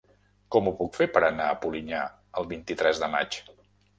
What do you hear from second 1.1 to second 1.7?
per anar a